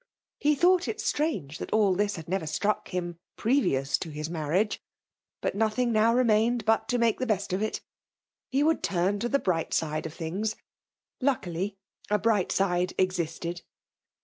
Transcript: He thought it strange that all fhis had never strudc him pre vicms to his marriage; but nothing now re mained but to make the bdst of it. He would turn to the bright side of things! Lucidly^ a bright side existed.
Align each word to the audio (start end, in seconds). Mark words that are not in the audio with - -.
He 0.39 0.55
thought 0.55 0.87
it 0.87 0.99
strange 0.99 1.59
that 1.59 1.69
all 1.71 1.95
fhis 1.95 2.15
had 2.15 2.27
never 2.27 2.47
strudc 2.47 2.87
him 2.87 3.19
pre 3.35 3.61
vicms 3.61 3.99
to 3.99 4.09
his 4.09 4.31
marriage; 4.31 4.81
but 5.41 5.53
nothing 5.53 5.91
now 5.91 6.11
re 6.11 6.23
mained 6.23 6.65
but 6.65 6.87
to 6.89 6.97
make 6.97 7.19
the 7.19 7.27
bdst 7.27 7.53
of 7.53 7.61
it. 7.61 7.81
He 8.49 8.63
would 8.63 8.81
turn 8.81 9.19
to 9.19 9.29
the 9.29 9.37
bright 9.37 9.75
side 9.75 10.07
of 10.07 10.13
things! 10.15 10.55
Lucidly^ 11.21 11.75
a 12.09 12.17
bright 12.17 12.51
side 12.51 12.95
existed. 12.97 13.61